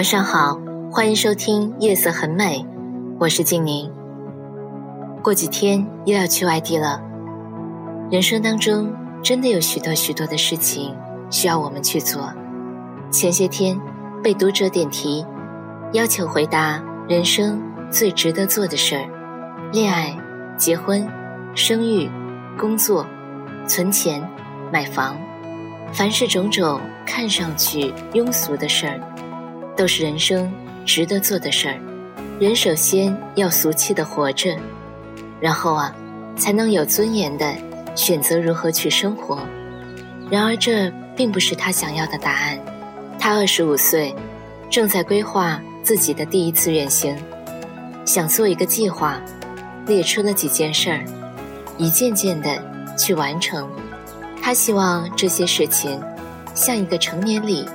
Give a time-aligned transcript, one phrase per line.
[0.00, 0.58] 晚上好，
[0.90, 2.60] 欢迎收听《夜色很美》，
[3.18, 3.92] 我是静宁。
[5.22, 7.02] 过几天又要去外地了，
[8.10, 8.90] 人生当中
[9.22, 10.96] 真的有许多许多的事情
[11.28, 12.32] 需要我们去做。
[13.10, 13.78] 前些天
[14.22, 15.22] 被读者点题，
[15.92, 19.04] 要求回答人生最值得做的事儿：
[19.70, 20.16] 恋爱、
[20.56, 21.06] 结婚、
[21.54, 22.10] 生育、
[22.58, 23.04] 工作、
[23.66, 24.26] 存钱、
[24.72, 25.14] 买房，
[25.92, 28.98] 凡是种种看上去庸俗的事儿。
[29.80, 30.52] 都是人生
[30.84, 31.80] 值得做的事儿。
[32.38, 34.54] 人首先要俗气的活着，
[35.40, 35.90] 然后啊，
[36.36, 37.54] 才能有尊严的
[37.96, 39.38] 选择如何去生活。
[40.30, 42.58] 然而，这并不是他想要的答案。
[43.18, 44.14] 他二十五岁，
[44.68, 47.16] 正在规划自己的第一次远行，
[48.04, 49.18] 想做一个计划，
[49.86, 51.02] 列出了几件事儿，
[51.78, 52.62] 一件件的
[52.98, 53.66] 去完成。
[54.42, 55.98] 他希望这些事情
[56.54, 57.66] 像一个成年礼，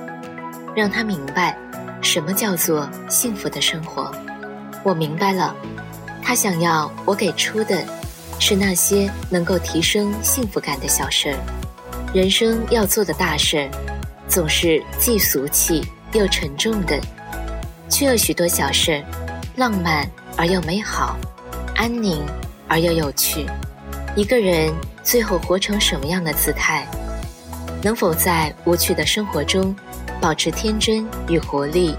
[0.72, 1.58] 让他明白。
[2.06, 4.12] 什么叫做幸福的生活？
[4.84, 5.52] 我明白了，
[6.22, 7.84] 他想要我给出的，
[8.38, 11.36] 是那些能够提升幸福感的小事儿。
[12.14, 13.68] 人生要做的大事，
[14.28, 16.96] 总是既俗气又沉重的，
[17.88, 19.04] 却有许多小事，
[19.56, 21.16] 浪漫而又美好，
[21.74, 22.24] 安宁
[22.68, 23.44] 而又有趣。
[24.14, 26.86] 一个人最后活成什么样的姿态，
[27.82, 29.74] 能否在无趣的生活中？
[30.26, 31.94] 保持天真与活力，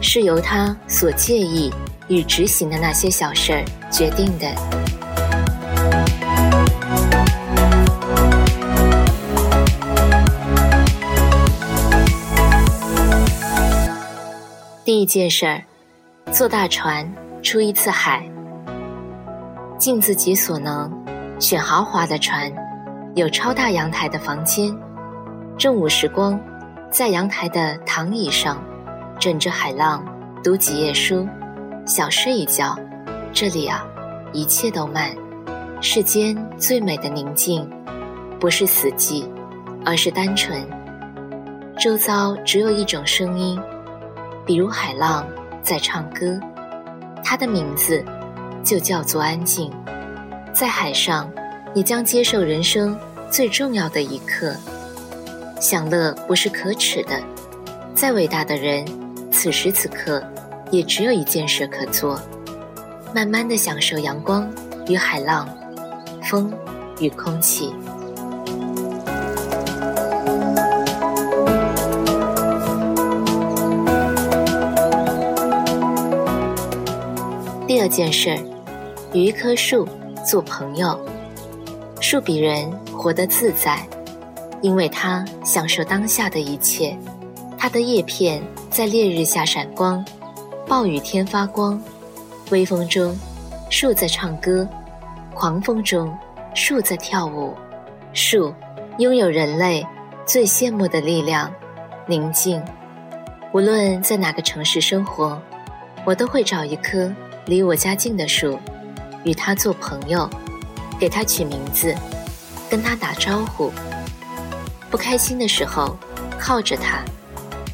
[0.00, 1.72] 是由他所介意
[2.08, 4.52] 与执行的那些小事儿决定的。
[14.84, 15.62] 第一件事儿，
[16.32, 17.08] 坐大船
[17.40, 18.28] 出一次海，
[19.78, 20.92] 尽自己所能，
[21.38, 22.52] 选豪华的船，
[23.14, 24.76] 有超大阳台的房间，
[25.56, 26.36] 正午时光。
[26.90, 28.60] 在阳台的躺椅上，
[29.16, 30.04] 枕着海浪，
[30.42, 31.26] 读几页书，
[31.86, 32.76] 小睡一觉。
[33.32, 33.86] 这里啊，
[34.32, 35.14] 一切都慢，
[35.80, 37.68] 世间最美的宁静，
[38.40, 39.24] 不是死寂，
[39.84, 40.66] 而是单纯。
[41.78, 43.58] 周遭只有一种声音，
[44.44, 45.24] 比如海浪
[45.62, 46.40] 在唱歌，
[47.22, 48.04] 它的名字
[48.64, 49.70] 就叫做安静。
[50.52, 51.30] 在海上，
[51.72, 52.98] 你将接受人生
[53.30, 54.56] 最重要的一刻。
[55.60, 57.20] 享乐不是可耻的，
[57.94, 58.82] 再伟大的人，
[59.30, 60.22] 此时此刻
[60.70, 62.18] 也只有一件事可做：
[63.14, 64.50] 慢慢的享受阳光
[64.88, 65.46] 与海浪，
[66.24, 66.50] 风
[66.98, 67.74] 与空气。
[77.68, 78.34] 第二件事，
[79.12, 79.86] 与一棵树
[80.26, 80.98] 做朋友。
[82.00, 83.78] 树比人活得自在。
[84.62, 86.96] 因为它享受当下的一切，
[87.58, 90.04] 它的叶片在烈日下闪光，
[90.66, 91.82] 暴雨天发光，
[92.50, 93.16] 微风中，
[93.70, 94.68] 树在唱歌，
[95.34, 96.16] 狂风中，
[96.54, 97.54] 树在跳舞。
[98.12, 98.52] 树
[98.98, 99.86] 拥有人类
[100.26, 101.50] 最羡慕的力量——
[102.06, 102.62] 宁静。
[103.52, 105.40] 无论在哪个城市生活，
[106.04, 107.12] 我都会找一棵
[107.46, 108.58] 离我家近的树，
[109.24, 110.28] 与它做朋友，
[110.98, 111.94] 给它取名字，
[112.68, 113.72] 跟它打招呼。
[114.90, 115.96] 不开心的时候，
[116.38, 116.98] 靠着它；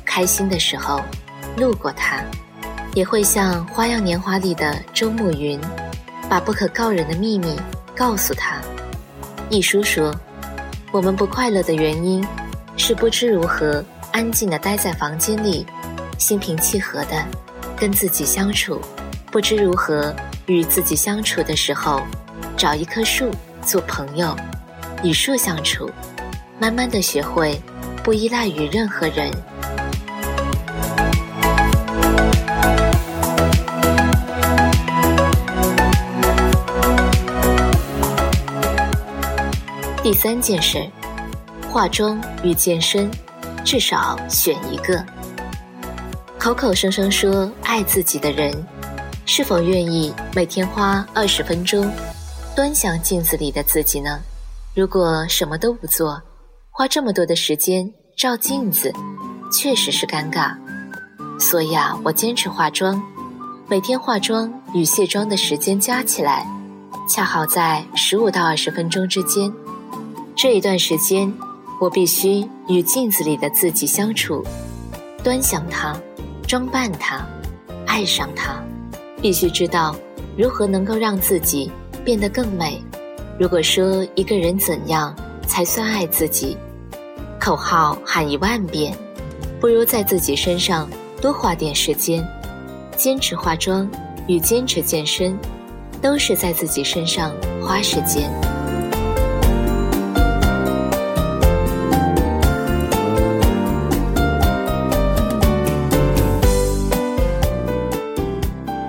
[0.04, 1.00] 开心的时候，
[1.56, 2.22] 路过它，
[2.93, 5.58] 也会像《花样年华》里的周慕云，
[6.29, 7.58] 把不可告人的秘密
[7.96, 8.61] 告诉他。
[9.49, 10.14] 一书说，
[10.93, 12.23] 我们不快乐的原因，
[12.76, 13.82] 是不知如何
[14.12, 15.67] 安静地待在房间里，
[16.19, 17.25] 心平气和地
[17.79, 18.79] 跟自己相处，
[19.32, 20.14] 不知如何
[20.44, 22.02] 与自己相处的时候，
[22.58, 23.31] 找一棵树
[23.62, 24.37] 做朋友，
[25.02, 25.90] 与树相处。
[26.58, 27.61] 慢慢的学会
[28.03, 29.31] 不依赖于任何人。
[40.03, 40.88] 第三件事，
[41.69, 43.11] 化妆与健身，
[43.64, 45.05] 至少选一个。
[46.38, 48.55] 口口声声说爱自己的人，
[49.26, 51.93] 是否愿意每天花二十分钟
[52.55, 54.20] 端详镜子里的自己呢？
[54.75, 56.23] 如果什么都不做，
[56.78, 58.93] 花这么多的时间照镜子，
[59.50, 60.55] 确实是尴尬。
[61.40, 63.02] 所以啊，我坚持化妆，
[63.67, 66.46] 每天化妆与卸妆的时间加起来，
[67.08, 69.50] 恰好在十五到二十分钟之间。
[70.34, 71.32] 这一段时间，
[71.81, 74.44] 我必须与镜子里的自己相处，
[75.25, 75.99] 端详它，
[76.46, 77.26] 装扮它，
[77.87, 78.62] 爱上它，
[79.23, 79.96] 必须知道
[80.37, 81.73] 如何能够让自己
[82.05, 82.78] 变得更美。
[83.40, 85.17] 如果说一个人怎样
[85.49, 86.55] 才算爱自己，
[87.46, 88.93] 口号喊一万遍，
[89.60, 90.90] 不如在自己身上
[91.22, 92.26] 多花点时间。
[92.96, 93.88] 坚持化妆
[94.26, 95.38] 与坚持健身，
[96.02, 97.32] 都是在自己身上
[97.62, 98.28] 花时间。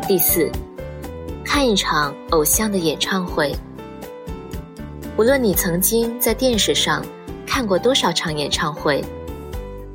[0.08, 0.52] 第四，
[1.46, 3.56] 看一场偶像的演唱会。
[5.16, 7.06] 无论你曾经在电视上
[7.58, 9.04] 看过多少场演唱会，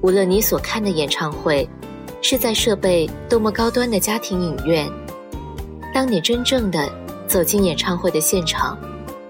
[0.01, 1.69] 无论你所看的演唱会
[2.21, 4.91] 是在设备多么高端的家庭影院，
[5.95, 6.91] 当你真正的
[7.29, 8.77] 走进演唱会的现场，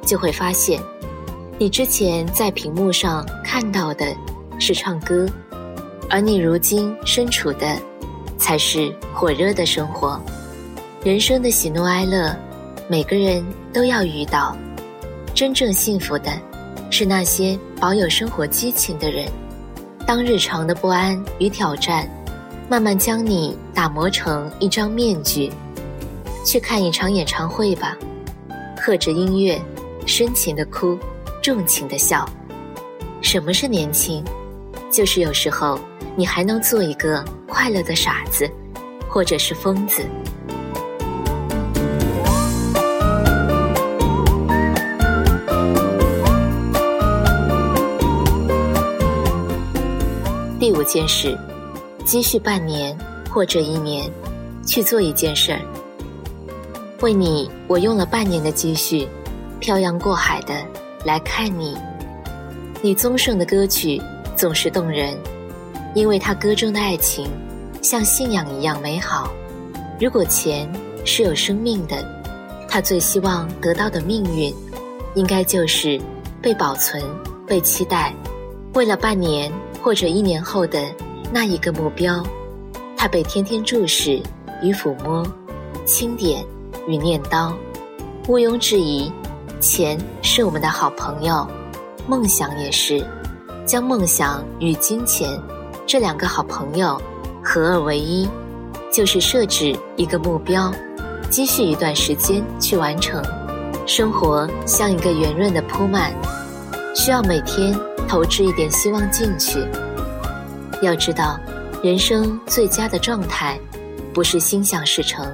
[0.06, 0.80] 就会发现，
[1.58, 4.06] 你之前在屏幕上看到的
[4.58, 5.28] 是唱歌，
[6.08, 7.78] 而你如今身处的
[8.38, 10.18] 才是火热的生活。
[11.04, 12.34] 人生的喜怒哀乐，
[12.88, 13.44] 每个人
[13.74, 14.56] 都要遇到。
[15.34, 16.32] 真正幸福的，
[16.92, 19.26] 是那些保有生活激情的人。
[20.06, 22.06] 当日常的不安与挑战，
[22.68, 25.50] 慢慢将你打磨成一张面具，
[26.44, 27.96] 去看一场演唱会吧。
[28.76, 29.58] 和着音乐，
[30.04, 30.98] 深情的哭，
[31.42, 32.28] 重情的笑。
[33.22, 34.22] 什么是年轻？
[34.90, 35.80] 就是有时候
[36.14, 38.46] 你还能做一个快乐的傻子，
[39.08, 40.02] 或者是疯子。
[50.82, 51.38] 第五件事，
[52.04, 52.98] 积蓄半年
[53.30, 54.10] 或者一年，
[54.66, 55.60] 去做一件事儿。
[57.02, 59.06] 为你，我用了半年的积蓄，
[59.60, 60.56] 漂洋过海的
[61.04, 61.78] 来看你。
[62.82, 64.02] 你宗盛的歌曲
[64.34, 65.16] 总是动人，
[65.94, 67.30] 因为他歌中的爱情
[67.80, 69.32] 像信仰一样美好。
[70.00, 70.68] 如果钱
[71.04, 72.04] 是有生命的，
[72.68, 74.52] 他最希望得到的命运，
[75.14, 76.00] 应该就是
[76.42, 77.00] 被保存、
[77.46, 78.12] 被期待。
[78.74, 79.48] 为了半年。
[79.82, 80.80] 或者一年后的
[81.32, 82.22] 那一个目标，
[82.96, 84.22] 他被天天注视
[84.62, 85.26] 与抚摸、
[85.84, 86.44] 轻点
[86.86, 87.52] 与念叨。
[88.28, 89.10] 毋庸置疑，
[89.58, 91.44] 钱是我们的好朋友，
[92.06, 93.04] 梦想也是。
[93.64, 95.40] 将梦想与金钱
[95.86, 97.00] 这两个好朋友
[97.42, 98.28] 合二为一，
[98.92, 100.72] 就是设置一个目标，
[101.30, 103.22] 积蓄一段时间去完成。
[103.86, 106.12] 生活像一个圆润的铺满，
[106.94, 107.72] 需要每天。
[108.08, 109.58] 投掷一点希望进去。
[110.82, 111.38] 要知道，
[111.82, 113.58] 人生最佳的状态，
[114.12, 115.32] 不是心想事成，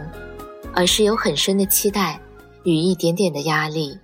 [0.74, 2.20] 而是有很深的期待
[2.64, 3.98] 与一点点的压力。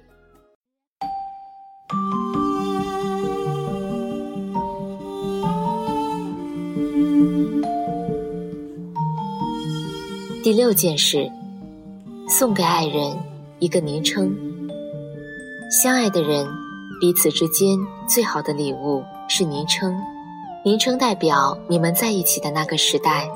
[10.42, 11.30] 第六件事，
[12.28, 13.18] 送给爱人
[13.58, 14.34] 一个昵称。
[15.70, 16.63] 相爱的人。
[17.00, 20.00] 彼此之间最好的礼物是昵称，
[20.64, 23.28] 昵称代表你们在一起的那个时代。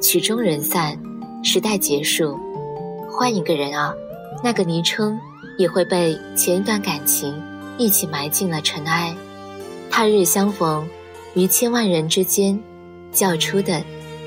[0.00, 0.96] 曲终人散，
[1.42, 2.38] 时代结束，
[3.10, 3.92] 换一个人啊，
[4.42, 5.18] 那个昵称
[5.58, 7.34] 也会被前一段感情
[7.76, 9.14] 一起埋进了尘埃。
[9.90, 10.88] 他日相逢，
[11.34, 12.58] 于千万人之间，
[13.10, 13.82] 叫出的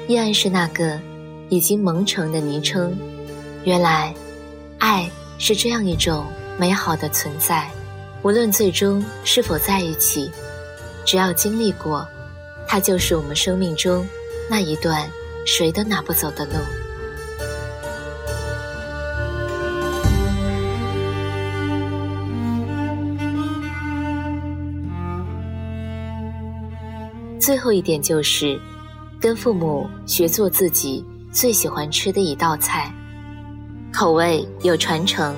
[0.08, 1.00] 依然是那个
[1.50, 2.94] 已经蒙尘的昵称。
[3.64, 4.14] 原来，
[4.78, 6.26] 爱是这样一种
[6.58, 7.70] 美好的存在。
[8.24, 10.30] 无论最终是否在一起，
[11.04, 12.08] 只要经历过，
[12.68, 14.08] 它就是我们生命中
[14.48, 15.10] 那一段
[15.44, 16.52] 谁都拿不走的路。
[27.40, 28.62] 最后一点就是，
[29.20, 32.94] 跟父母学做自己最喜欢吃的一道菜，
[33.92, 35.36] 口味有传承，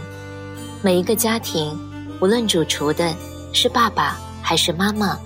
[0.82, 1.93] 每一个家庭。
[2.20, 3.14] 无论主厨的
[3.52, 5.18] 是爸爸还是妈妈，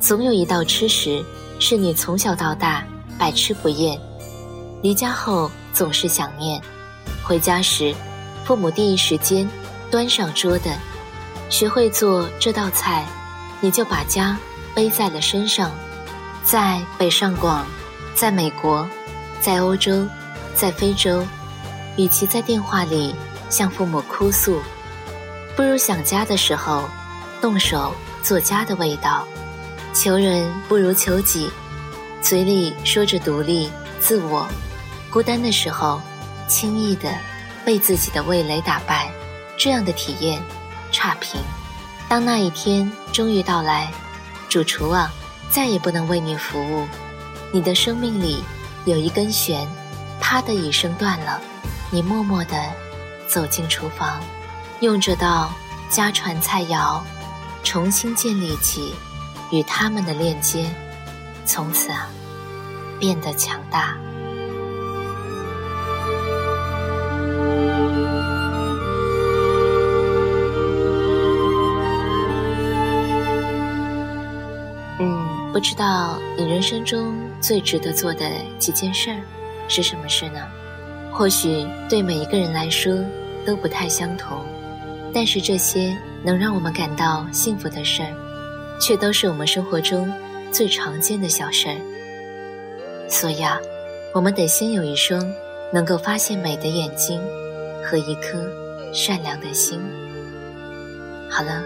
[0.00, 1.24] 总有一道吃食
[1.58, 2.84] 是你从小到大
[3.18, 3.98] 百吃不厌。
[4.82, 6.60] 离家后总是想念，
[7.22, 7.94] 回家时
[8.44, 9.48] 父母第一时间
[9.90, 10.70] 端上桌的。
[11.50, 13.04] 学会做这道菜，
[13.60, 14.38] 你就把家
[14.74, 15.70] 背在了身上。
[16.44, 17.66] 在北上广，
[18.14, 18.88] 在美国，
[19.40, 20.06] 在欧洲，
[20.54, 21.22] 在非洲，
[21.96, 23.14] 与其在电话里
[23.50, 24.60] 向父母哭诉。
[25.60, 26.88] 不如想家的时候，
[27.38, 29.28] 动手做家的味道。
[29.92, 31.50] 求人不如求己，
[32.22, 34.48] 嘴里说着独立自我，
[35.10, 36.00] 孤单的时候，
[36.48, 37.12] 轻易的
[37.62, 39.12] 被自己的味蕾打败，
[39.58, 40.42] 这样的体验
[40.90, 41.38] 差评。
[42.08, 43.92] 当那一天终于到来，
[44.48, 45.12] 主厨啊，
[45.50, 46.88] 再也不能为你服务，
[47.52, 48.42] 你的生命里
[48.86, 49.68] 有一根弦，
[50.22, 51.38] 啪的一声断了，
[51.90, 52.56] 你默默的
[53.28, 54.22] 走进厨房，
[54.80, 55.52] 用这道
[55.90, 57.02] 家传菜肴，
[57.62, 58.94] 重新建立起。
[59.52, 60.70] 与他们的链接，
[61.44, 62.08] 从此啊，
[63.00, 63.96] 变得强大。
[75.00, 79.20] 嗯，不知道你人生中最值得做的几件事儿
[79.66, 80.40] 是什么事呢？
[81.12, 82.94] 或许对每一个人来说
[83.44, 84.44] 都不太相同，
[85.12, 88.30] 但是这些能让我们感到幸福的事儿。
[88.80, 90.10] 却都是我们生活中
[90.50, 91.76] 最常见的小事儿，
[93.10, 93.60] 所以啊，
[94.14, 95.22] 我们得先有一双
[95.70, 97.20] 能够发现美的眼睛
[97.84, 98.50] 和一颗
[98.94, 99.78] 善良的心。
[101.28, 101.62] 好了，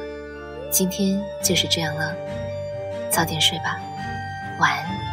[0.73, 2.13] 今天就是这样了，
[3.13, 3.81] 早点睡吧，
[4.59, 5.04] 晚安。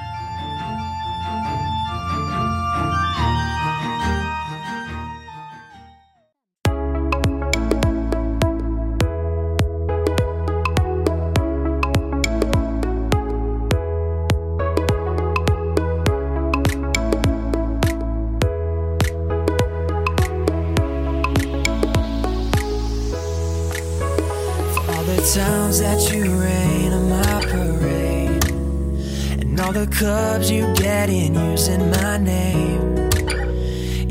[29.92, 32.98] Clubs you get in using my name.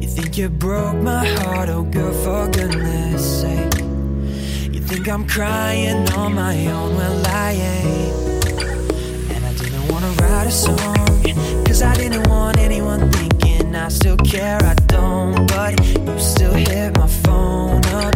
[0.01, 3.81] You think you broke my heart, oh girl, for goodness sake.
[4.73, 8.53] You think I'm crying on my own, well I ain't.
[9.33, 14.17] And I didn't wanna write a song Cause I didn't want anyone thinking I still
[14.17, 15.47] care, I don't.
[15.49, 18.15] But you still hit my phone up.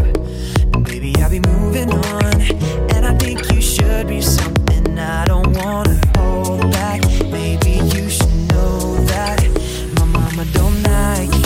[0.75, 2.41] And baby, I'll be moving on
[2.95, 4.64] and I think you should be something
[4.99, 7.01] I don't wanna hold back.
[7.31, 9.41] Maybe you should know that
[9.99, 11.44] my mama don't like you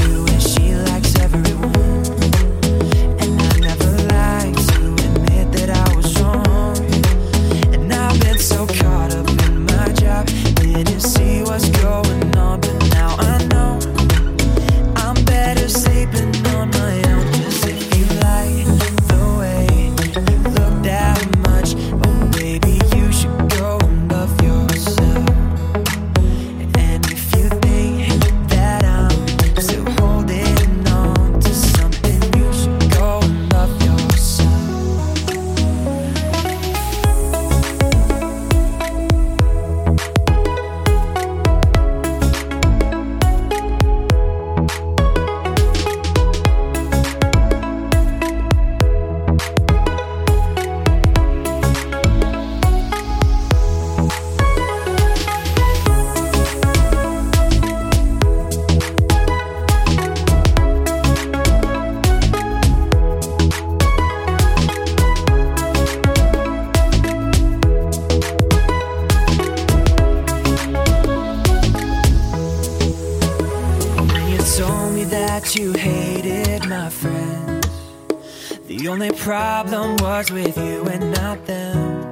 [80.18, 82.02] with you and not them.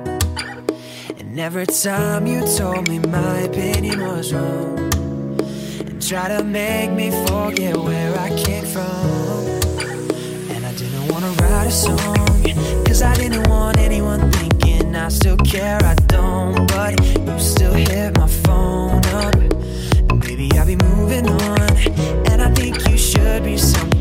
[1.19, 4.79] And every time you told me my opinion was wrong
[5.81, 9.43] And try to make me forget where I came from.
[10.55, 15.37] And I didn't wanna write a song Cause I didn't want anyone thinking I still
[15.39, 16.93] care, I don't But
[17.27, 19.35] you still hit my phone up.
[19.35, 21.77] And I'll be moving on
[22.31, 23.96] And I think you should be somewhere.